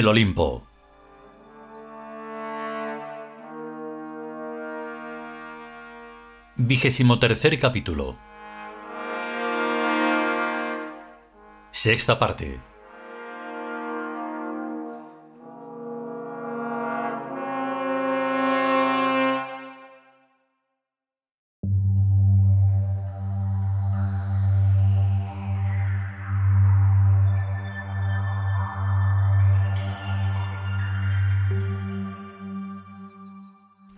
el 0.00 0.08
Olimpo. 0.08 0.62
Vigésimo 6.56 7.18
tercer 7.18 7.58
capítulo. 7.58 8.16
Sexta 11.70 12.18
parte. 12.18 12.69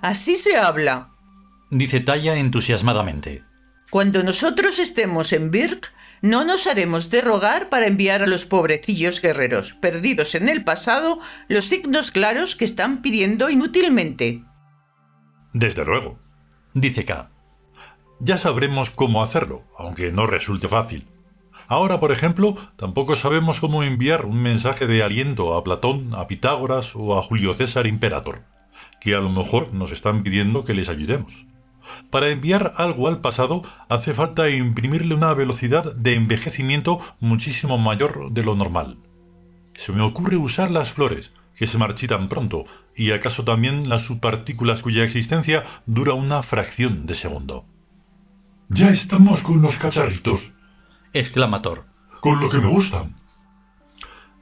Así 0.02 0.34
se 0.34 0.56
habla. 0.56 1.10
Dice 1.70 2.00
Talla 2.00 2.36
entusiasmadamente. 2.36 3.44
Cuando 3.90 4.22
nosotros 4.22 4.78
estemos 4.78 5.32
en 5.32 5.50
Birk, 5.50 5.92
no 6.22 6.44
nos 6.44 6.66
haremos 6.66 7.08
de 7.10 7.20
rogar 7.20 7.68
para 7.68 7.86
enviar 7.86 8.22
a 8.22 8.26
los 8.26 8.44
pobrecillos 8.44 9.20
guerreros, 9.22 9.72
perdidos 9.74 10.34
en 10.34 10.48
el 10.48 10.64
pasado, 10.64 11.18
los 11.48 11.66
signos 11.66 12.10
claros 12.10 12.56
que 12.56 12.64
están 12.64 13.00
pidiendo 13.00 13.48
inútilmente. 13.48 14.44
Desde 15.52 15.84
luego, 15.84 16.18
Dice 16.74 17.04
K. 17.04 17.30
ya 18.18 18.38
sabremos 18.38 18.90
cómo 18.90 19.22
hacerlo, 19.22 19.64
aunque 19.76 20.10
no 20.10 20.26
resulte 20.26 20.68
fácil. 20.68 21.06
Ahora, 21.68 22.00
por 22.00 22.12
ejemplo, 22.12 22.56
tampoco 22.76 23.14
sabemos 23.14 23.60
cómo 23.60 23.82
enviar 23.82 24.24
un 24.24 24.42
mensaje 24.42 24.86
de 24.86 25.02
aliento 25.02 25.54
a 25.54 25.62
Platón, 25.62 26.14
a 26.14 26.26
Pitágoras 26.26 26.96
o 26.96 27.18
a 27.18 27.22
Julio 27.22 27.54
César 27.54 27.86
Imperator, 27.86 28.42
que 29.02 29.16
a 29.16 29.18
lo 29.18 29.30
mejor 29.30 29.74
nos 29.74 29.90
están 29.90 30.22
pidiendo 30.22 30.62
que 30.62 30.74
les 30.74 30.88
ayudemos. 30.88 31.44
Para 32.08 32.28
enviar 32.28 32.74
algo 32.76 33.08
al 33.08 33.20
pasado 33.20 33.64
hace 33.88 34.14
falta 34.14 34.48
imprimirle 34.48 35.16
una 35.16 35.34
velocidad 35.34 35.92
de 35.96 36.14
envejecimiento 36.14 37.00
muchísimo 37.18 37.78
mayor 37.78 38.30
de 38.30 38.44
lo 38.44 38.54
normal. 38.54 38.98
Se 39.74 39.90
me 39.90 40.02
ocurre 40.02 40.36
usar 40.36 40.70
las 40.70 40.92
flores, 40.92 41.32
que 41.56 41.66
se 41.66 41.78
marchitan 41.78 42.28
pronto, 42.28 42.64
y 42.94 43.10
acaso 43.10 43.42
también 43.42 43.88
las 43.88 44.04
subpartículas 44.04 44.82
cuya 44.82 45.02
existencia 45.02 45.64
dura 45.84 46.14
una 46.14 46.44
fracción 46.44 47.04
de 47.04 47.16
segundo. 47.16 47.66
Ya 48.68 48.90
estamos 48.90 49.42
con 49.42 49.62
los 49.62 49.78
cacharritos, 49.78 50.52
Exclama 51.12 51.60
Thor. 51.60 51.86
con 52.20 52.40
lo 52.40 52.48
que 52.48 52.58
me 52.58 52.68
gustan. 52.68 53.16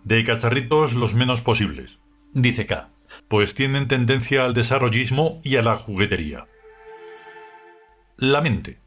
De 0.05 0.23
cacharritos 0.23 0.93
los 0.93 1.15
menos 1.15 1.41
posibles, 1.41 1.99
Dice 2.35 2.67
K. 2.67 2.91
pues 3.31 3.55
tienen 3.55 3.87
tendencia 3.87 4.45
al 4.45 4.55
desarrollismo 4.55 5.41
y 5.45 5.55
a 5.55 5.63
la 5.63 5.77
juguetería. 5.77 6.49
La 8.17 8.41
mente. 8.41 8.81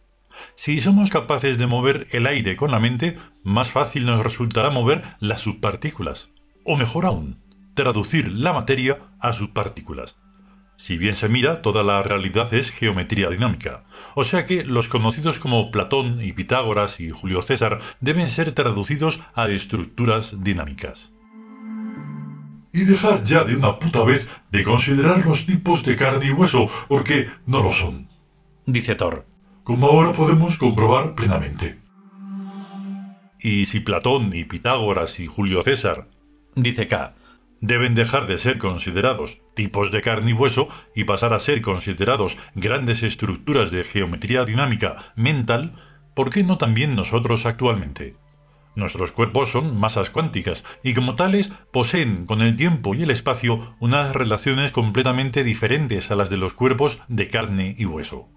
Si 0.56 0.82
somos 0.82 1.12
capaces 1.12 1.58
de 1.58 1.66
mover 1.66 2.08
el 2.12 2.28
aire 2.28 2.58
con 2.58 2.70
la 2.70 2.82
mente, 2.82 3.18
más 3.44 3.70
fácil 3.70 4.06
nos 4.06 4.22
resultará 4.22 4.70
mover 4.70 5.02
las 5.22 5.40
subpartículas. 5.40 6.28
O 6.66 6.76
mejor 6.76 7.06
aún, 7.06 7.42
traducir 7.74 8.34
la 8.34 8.52
materia 8.52 9.00
a 9.22 9.32
subpartículas. 9.32 10.18
Si 10.76 10.98
bien 10.98 11.16
se 11.16 11.30
mira, 11.30 11.62
toda 11.62 11.82
la 11.82 12.02
realidad 12.02 12.54
es 12.54 12.70
geometría 12.70 13.30
dinámica. 13.30 13.86
O 14.14 14.26
sea 14.26 14.44
que 14.44 14.66
los 14.66 14.90
conocidos 14.90 15.40
como 15.40 15.72
Platón 15.72 16.22
y 16.22 16.34
Pitágoras 16.34 17.00
y 17.00 17.12
Julio 17.12 17.42
César 17.44 17.80
deben 18.02 18.28
ser 18.28 18.52
traducidos 18.52 19.22
a 19.36 19.48
estructuras 19.48 20.44
dinámicas. 20.44 21.13
Y 22.74 22.86
dejar 22.86 23.24
ya 23.24 23.44
de 23.44 23.56
una 23.56 23.78
puta 23.80 24.04
vez 24.04 24.28
de 24.52 24.64
considerar 24.64 25.26
los 25.26 25.46
tipos 25.46 25.86
de 25.86 25.96
carne 25.96 26.26
y 26.26 26.32
hueso, 26.32 26.70
porque 26.90 27.30
no 27.46 27.62
lo 27.62 27.72
son, 27.72 28.10
Dice 28.66 28.96
Thor. 28.96 29.26
como 29.64 29.88
ahora 29.88 30.12
podemos 30.12 30.58
comprobar 30.58 31.16
plenamente. 31.16 31.80
Y 33.40 33.66
si 33.68 33.80
Platón 33.82 34.34
y 34.34 34.46
Pitágoras 34.46 35.20
y 35.20 35.28
Julio 35.28 35.62
César 35.64 36.08
Dice 36.56 36.88
K. 36.88 37.16
deben 37.62 37.96
dejar 37.96 38.28
de 38.28 38.38
ser 38.38 38.58
considerados 38.58 39.42
tipos 39.56 39.92
de 39.92 40.02
carne 40.02 40.32
y 40.32 40.34
hueso 40.34 40.68
y 40.96 41.04
pasar 41.04 41.34
a 41.34 41.40
ser 41.40 41.62
considerados 41.62 42.38
grandes 42.56 43.04
estructuras 43.04 43.72
de 43.72 43.84
geometría 43.84 44.46
dinámica 44.46 45.14
mental, 45.16 45.76
¿por 46.14 46.30
qué 46.30 46.44
no 46.44 46.58
también 46.58 46.96
nosotros 46.96 47.46
actualmente? 47.46 48.16
Nuestros 48.76 49.12
cuerpos 49.12 49.50
son 49.50 49.80
masas 49.80 50.10
cuánticas 50.10 50.64
y 50.84 50.94
como 50.94 51.16
tales 51.16 51.52
poseen 51.72 52.26
con 52.26 52.42
el 52.42 52.58
tiempo 52.58 52.96
y 52.96 53.04
el 53.04 53.12
espacio 53.12 53.76
unas 53.80 54.16
relaciones 54.16 54.72
completamente 54.72 55.44
diferentes 55.44 56.10
a 56.10 56.16
las 56.16 56.30
de 56.30 56.38
los 56.38 56.54
cuerpos 56.54 57.00
de 57.08 57.28
carne 57.28 57.76
y 57.78 57.86
hueso. 57.86 58.30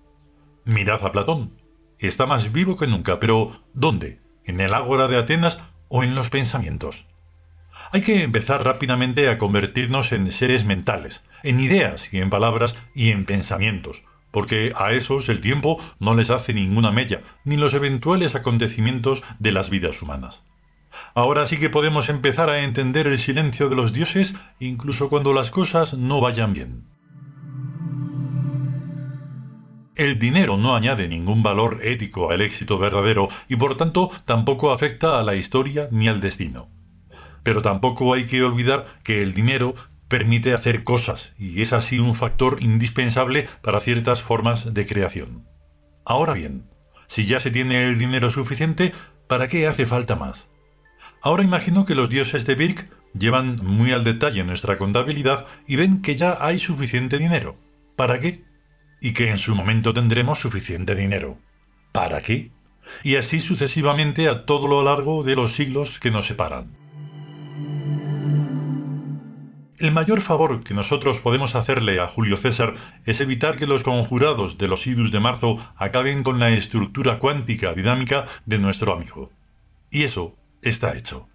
Mirad 0.65 1.05
a 1.05 1.13
Platón. 1.13 1.63
Está 1.99 2.27
más 2.27 2.53
vivo 2.53 2.77
que 2.77 2.87
nunca, 2.87 3.19
pero 3.19 3.65
¿dónde? 3.73 4.21
¿En 4.45 4.61
el 4.61 4.75
ágora 4.75 5.09
de 5.09 5.17
Atenas 5.17 5.61
o 5.89 6.03
en 6.03 6.15
los 6.15 6.29
pensamientos? 6.29 7.07
Hay 7.93 8.03
que 8.03 8.23
empezar 8.23 8.65
rápidamente 8.65 9.31
a 9.31 9.39
convertirnos 9.39 10.13
en 10.13 10.31
seres 10.31 10.65
mentales, 10.65 11.23
en 11.43 11.61
ideas 11.61 12.13
y 12.13 12.19
en 12.19 12.29
palabras 12.29 12.77
y 12.95 13.11
en 13.11 13.25
pensamientos, 13.25 14.05
porque 14.37 14.75
a 14.77 14.93
esos 14.93 15.31
el 15.31 15.41
tiempo 15.41 15.83
no 15.99 16.15
les 16.15 16.29
hace 16.29 16.53
ninguna 16.53 16.93
mella, 16.93 17.23
ni 17.45 17.57
los 17.57 17.73
eventuales 17.73 18.35
acontecimientos 18.35 19.25
de 19.39 19.51
las 19.51 19.71
vidas 19.71 20.03
humanas. 20.03 20.43
Ahora 21.15 21.47
sí 21.47 21.57
que 21.57 21.71
podemos 21.71 22.11
empezar 22.11 22.51
a 22.51 22.63
entender 22.63 23.07
el 23.07 23.19
silencio 23.19 23.71
de 23.71 23.77
los 23.77 23.95
dioses 23.95 24.35
incluso 24.61 25.09
cuando 25.09 25.33
las 25.33 25.51
cosas 25.51 25.95
no 25.95 26.21
vayan 26.21 26.53
bien. 26.53 26.85
El 29.95 30.19
dinero 30.19 30.59
no 30.59 30.77
añade 30.77 31.09
ningún 31.09 31.43
valor 31.43 31.81
ético 31.83 32.31
al 32.31 32.43
éxito 32.43 32.77
verdadero 32.77 33.29
y 33.49 33.57
por 33.57 33.79
tanto 33.79 34.11
tampoco 34.27 34.71
afecta 34.71 35.19
a 35.19 35.23
la 35.23 35.35
historia 35.35 35.89
ni 35.91 36.09
al 36.09 36.21
destino. 36.21 36.69
Pero 37.43 37.63
tampoco 37.63 38.13
hay 38.13 38.27
que 38.27 38.43
olvidar 38.43 39.01
que 39.03 39.23
el 39.23 39.33
dinero 39.33 39.75
permite 40.09 40.53
hacer 40.53 40.85
cosas 40.85 41.33
y 41.39 41.63
es 41.63 41.73
así 41.73 41.99
un 41.99 42.15
factor 42.15 42.59
indispensable 42.61 43.49
para 43.63 43.81
ciertas 43.81 44.23
formas 44.23 44.73
de 44.73 44.87
creación. 44.87 45.49
Ahora 46.05 46.35
bien, 46.35 46.71
si 47.07 47.25
ya 47.25 47.41
se 47.41 47.51
tiene 47.51 47.85
el 47.85 47.99
dinero 47.99 48.31
suficiente, 48.31 48.93
¿para 49.27 49.49
qué 49.49 49.67
hace 49.67 49.87
falta 49.87 50.17
más? 50.17 50.47
Ahora 51.23 51.43
imagino 51.43 51.85
que 51.85 51.95
los 51.95 52.09
dioses 52.09 52.47
de 52.47 52.55
Birk 52.55 52.91
llevan 53.19 53.57
muy 53.63 53.93
al 53.93 54.05
detalle 54.05 54.45
nuestra 54.45 54.79
contabilidad 54.79 55.47
y 55.67 55.77
ven 55.77 56.03
que 56.03 56.17
ya 56.17 56.39
hay 56.41 56.59
suficiente 56.59 57.19
dinero. 57.19 57.57
¿Para 57.97 58.21
qué? 58.21 58.45
Y 59.01 59.13
que 59.13 59.31
en 59.31 59.39
su 59.39 59.55
momento 59.55 59.93
tendremos 59.93 60.39
suficiente 60.39 60.95
dinero. 60.95 61.39
¿Para 61.93 62.23
qué? 62.23 62.53
Y 63.03 63.17
así 63.17 63.41
sucesivamente 63.41 64.29
a 64.29 64.45
todo 64.45 64.69
lo 64.69 64.85
largo 64.85 65.25
de 65.25 65.35
los 65.35 65.53
siglos 65.53 65.99
que 65.99 66.11
nos 66.11 66.27
separan. 66.27 66.86
El 69.79 69.93
mayor 69.93 70.21
favor 70.21 70.65
que 70.65 70.73
nosotros 70.73 71.21
podemos 71.21 71.55
hacerle 71.55 72.01
a 72.01 72.09
Julio 72.09 72.37
César 72.37 72.75
es 73.05 73.21
evitar 73.21 73.57
que 73.57 73.67
los 73.67 73.83
conjurados 73.83 74.57
de 74.57 74.69
los 74.69 74.87
idus 74.87 75.11
de 75.11 75.21
marzo 75.21 75.59
acaben 75.77 76.23
con 76.23 76.39
la 76.39 76.51
estructura 76.51 77.19
cuántica 77.19 77.75
dinámica 77.75 78.27
de 78.47 78.59
nuestro 78.59 78.95
amigo. 78.95 79.31
Y 79.91 80.05
eso 80.05 80.35
está 80.63 80.97
hecho. 80.97 81.29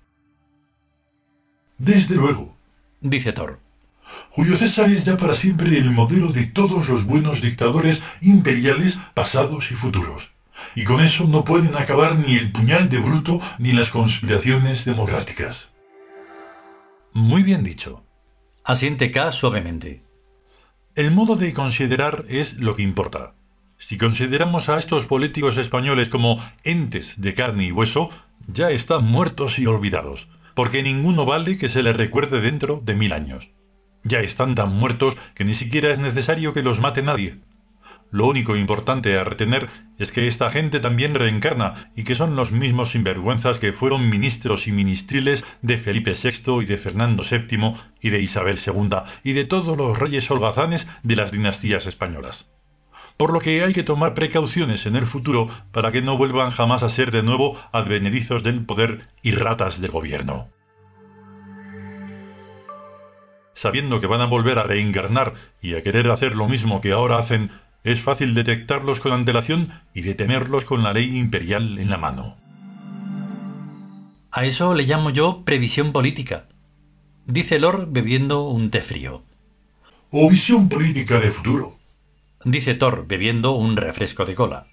Desde 1.77 2.15
luego, 2.15 2.55
Dice 3.01 3.33
Thor. 3.33 3.59
Julio 4.29 4.55
César 4.55 4.91
es 4.91 5.05
ya 5.05 5.17
para 5.17 5.33
siempre 5.33 5.75
el 5.77 5.89
modelo 5.89 6.27
de 6.27 6.45
todos 6.45 6.87
los 6.87 7.05
buenos 7.05 7.41
dictadores 7.41 8.03
imperiales 8.21 8.99
pasados 9.15 9.71
y 9.71 9.73
futuros. 9.73 10.33
Y 10.75 10.83
con 10.83 11.01
eso 11.01 11.25
no 11.27 11.43
pueden 11.43 11.75
acabar 11.75 12.15
ni 12.15 12.35
el 12.35 12.51
puñal 12.51 12.89
de 12.89 12.99
Bruto 12.99 13.41
ni 13.57 13.71
las 13.71 13.89
conspiraciones 13.89 14.85
democráticas. 14.85 15.69
Muy 17.13 17.41
bien 17.41 17.63
dicho. 17.63 18.03
Asiente 18.63 19.09
K 19.09 19.31
suavemente. 19.31 20.03
El 20.93 21.09
modo 21.09 21.35
de 21.35 21.51
considerar 21.51 22.25
es 22.29 22.59
lo 22.59 22.75
que 22.75 22.83
importa. 22.83 23.33
Si 23.79 23.97
consideramos 23.97 24.69
a 24.69 24.77
estos 24.77 25.07
políticos 25.07 25.57
españoles 25.57 26.09
como 26.09 26.39
entes 26.63 27.19
de 27.19 27.33
carne 27.33 27.65
y 27.65 27.71
hueso, 27.71 28.11
ya 28.45 28.69
están 28.69 29.03
muertos 29.05 29.57
y 29.57 29.65
olvidados, 29.65 30.29
porque 30.53 30.83
ninguno 30.83 31.25
vale 31.25 31.57
que 31.57 31.69
se 31.69 31.81
les 31.81 31.97
recuerde 31.97 32.39
dentro 32.39 32.83
de 32.85 32.93
mil 32.93 33.13
años. 33.13 33.49
Ya 34.03 34.19
están 34.19 34.53
tan 34.53 34.71
muertos 34.75 35.17
que 35.33 35.43
ni 35.43 35.55
siquiera 35.55 35.89
es 35.89 35.97
necesario 35.97 36.53
que 36.53 36.61
los 36.61 36.79
mate 36.79 37.01
nadie. 37.01 37.39
Lo 38.11 38.27
único 38.27 38.57
importante 38.57 39.17
a 39.17 39.23
retener 39.23 39.69
es 39.97 40.11
que 40.11 40.27
esta 40.27 40.49
gente 40.49 40.81
también 40.81 41.15
reencarna 41.15 41.91
y 41.95 42.03
que 42.03 42.13
son 42.13 42.35
los 42.35 42.51
mismos 42.51 42.91
sinvergüenzas 42.91 43.57
que 43.57 43.71
fueron 43.71 44.09
ministros 44.09 44.67
y 44.67 44.73
ministriles 44.73 45.45
de 45.61 45.77
Felipe 45.77 46.13
VI 46.21 46.61
y 46.61 46.65
de 46.65 46.77
Fernando 46.77 47.23
VII 47.23 47.73
y 48.01 48.09
de 48.09 48.21
Isabel 48.21 48.59
II 48.65 48.97
y 49.23 49.31
de 49.31 49.45
todos 49.45 49.77
los 49.77 49.97
reyes 49.97 50.29
holgazanes 50.29 50.87
de 51.03 51.15
las 51.15 51.31
dinastías 51.31 51.85
españolas. 51.85 52.47
Por 53.15 53.31
lo 53.31 53.39
que 53.39 53.63
hay 53.63 53.73
que 53.73 53.83
tomar 53.83 54.13
precauciones 54.13 54.85
en 54.85 54.97
el 54.97 55.05
futuro 55.05 55.47
para 55.71 55.91
que 55.91 56.01
no 56.01 56.17
vuelvan 56.17 56.51
jamás 56.51 56.83
a 56.83 56.89
ser 56.89 57.11
de 57.11 57.23
nuevo 57.23 57.57
advenedizos 57.71 58.43
del 58.43 58.65
poder 58.65 59.07
y 59.21 59.31
ratas 59.31 59.79
del 59.79 59.91
gobierno. 59.91 60.49
sabiendo 63.53 63.99
que 63.99 64.07
van 64.07 64.21
a 64.21 64.25
volver 64.25 64.57
a 64.57 64.63
reencarnar 64.63 65.35
y 65.61 65.75
a 65.75 65.81
querer 65.81 66.09
hacer 66.09 66.35
lo 66.35 66.47
mismo 66.49 66.81
que 66.81 66.93
ahora 66.93 67.19
hacen, 67.19 67.51
es 67.83 68.01
fácil 68.01 68.33
detectarlos 68.33 68.99
con 68.99 69.11
antelación 69.11 69.71
y 69.93 70.01
detenerlos 70.01 70.65
con 70.65 70.83
la 70.83 70.93
ley 70.93 71.17
imperial 71.17 71.79
en 71.79 71.89
la 71.89 71.97
mano. 71.97 72.37
A 74.31 74.45
eso 74.45 74.75
le 74.75 74.83
llamo 74.83 75.09
yo 75.09 75.43
previsión 75.43 75.91
política, 75.91 76.47
dice 77.25 77.59
Lord 77.59 77.87
bebiendo 77.91 78.47
un 78.47 78.69
té 78.69 78.81
frío. 78.81 79.23
O 80.09 80.29
visión 80.29 80.69
política 80.69 81.19
de 81.19 81.31
futuro, 81.31 81.79
dice 82.45 82.75
Thor 82.75 83.07
bebiendo 83.07 83.53
un 83.53 83.77
refresco 83.77 84.25
de 84.25 84.35
cola. 84.35 84.67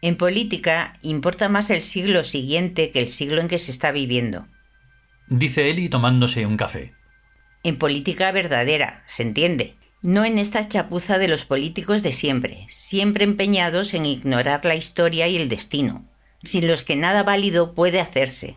En 0.00 0.16
política 0.16 0.98
importa 1.02 1.48
más 1.48 1.70
el 1.70 1.80
siglo 1.80 2.24
siguiente 2.24 2.90
que 2.90 3.00
el 3.00 3.08
siglo 3.08 3.40
en 3.40 3.48
que 3.48 3.58
se 3.58 3.70
está 3.70 3.92
viviendo. 3.92 4.46
Dice 5.28 5.70
Eli 5.70 5.88
tomándose 5.88 6.44
un 6.44 6.56
café. 6.56 6.92
En 7.62 7.76
política 7.76 8.32
verdadera, 8.32 9.04
se 9.06 9.22
entiende. 9.22 9.76
No 10.02 10.24
en 10.24 10.38
esta 10.38 10.68
chapuza 10.68 11.18
de 11.18 11.28
los 11.28 11.44
políticos 11.44 12.02
de 12.02 12.10
siempre, 12.10 12.66
siempre 12.68 13.22
empeñados 13.22 13.94
en 13.94 14.04
ignorar 14.04 14.64
la 14.64 14.74
historia 14.74 15.28
y 15.28 15.36
el 15.36 15.48
destino, 15.48 16.04
sin 16.42 16.66
los 16.66 16.82
que 16.82 16.96
nada 16.96 17.22
válido 17.22 17.72
puede 17.72 18.00
hacerse. 18.00 18.56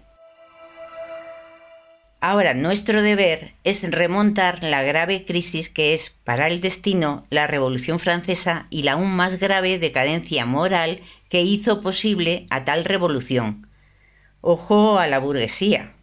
Ahora 2.20 2.56
nuestro 2.56 3.04
deber 3.04 3.54
es 3.64 3.84
remontar 3.92 4.64
la 4.64 4.82
grave 4.82 5.26
crisis 5.26 5.70
que 5.70 5.94
es 5.94 6.10
para 6.24 6.48
el 6.48 6.62
destino 6.62 7.28
la 7.30 7.46
Revolución 7.46 8.00
Francesa 8.00 8.66
y 8.72 8.82
la 8.82 8.94
aún 8.94 9.16
más 9.16 9.40
grave 9.40 9.78
decadencia 9.78 10.48
moral 10.48 11.02
que 11.30 11.44
hizo 11.44 11.82
posible 11.82 12.48
a 12.50 12.66
tal 12.66 12.86
revolución. 12.86 13.70
Ojo 14.42 14.98
a 14.98 15.06
la 15.06 15.20
burguesía. 15.20 15.95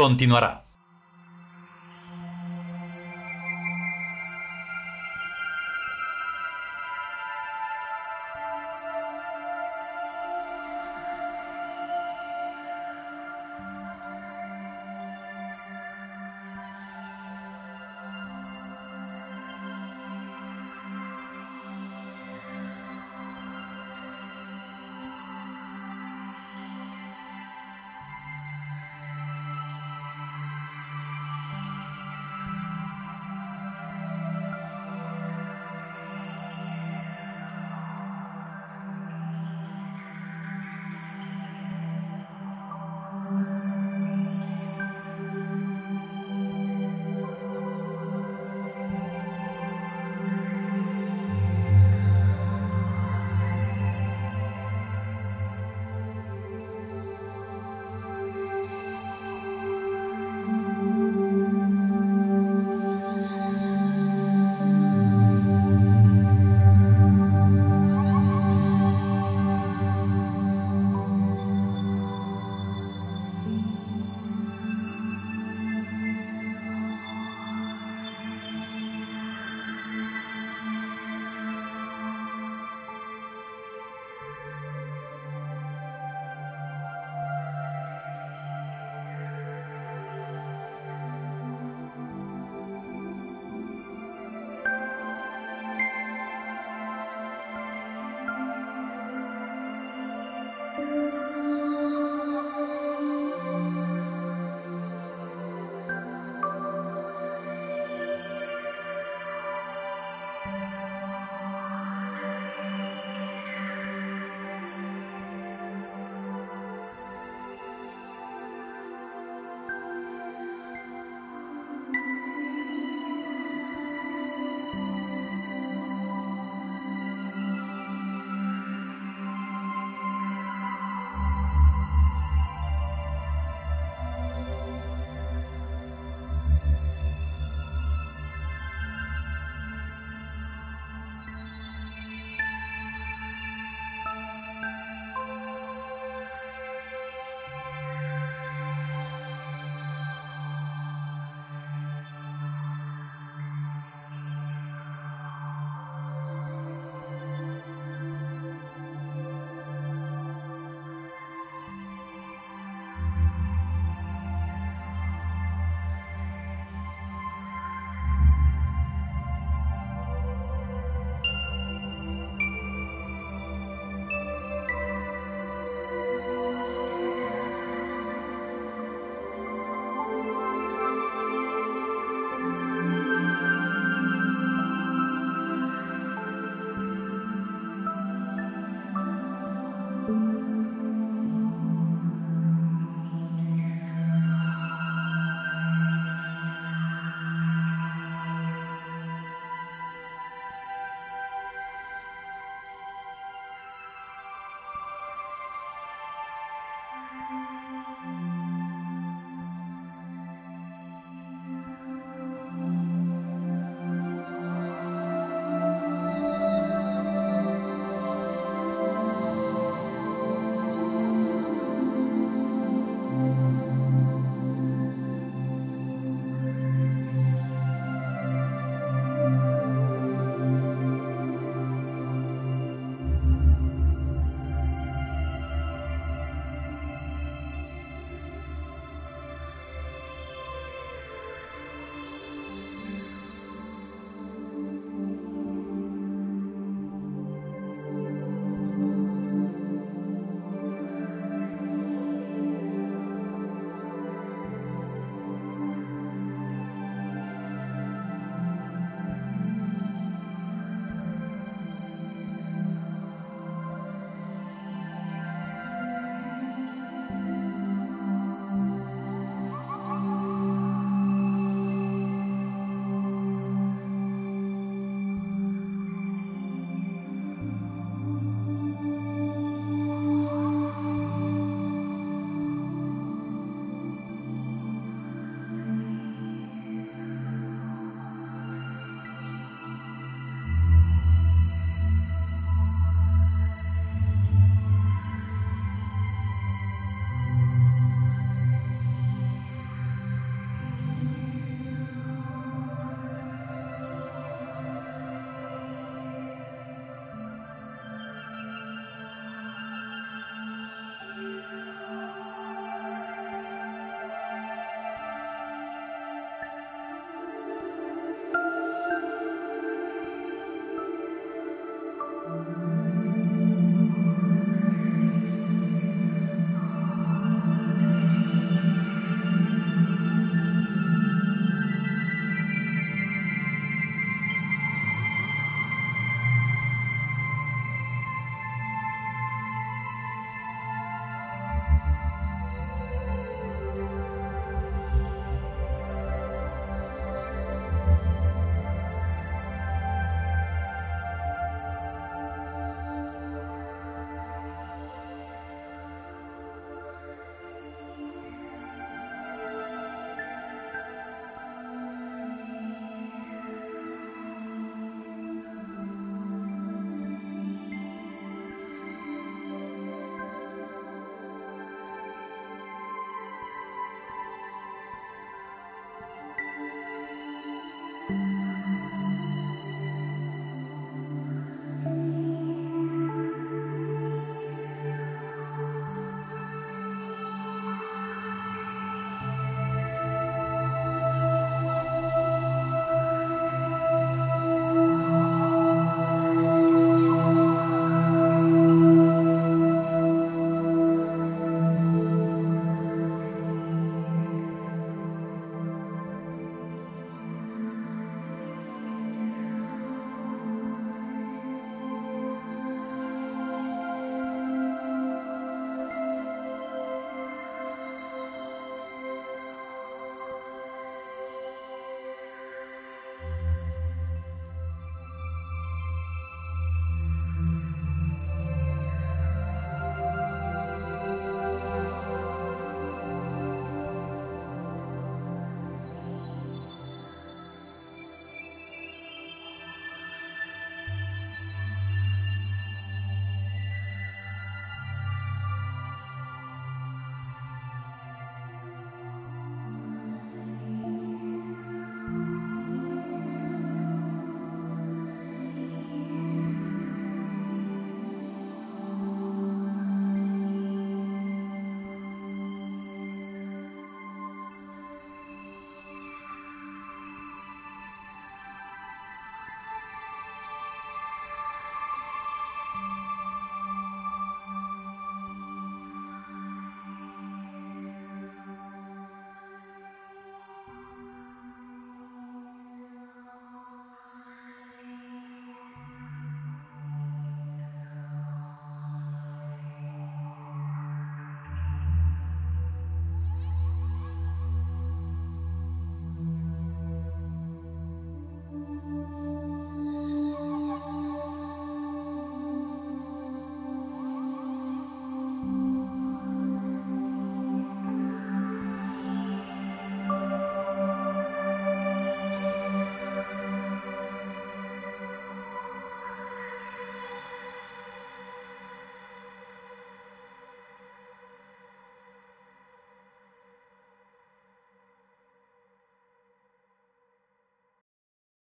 Continuará. 0.00 0.69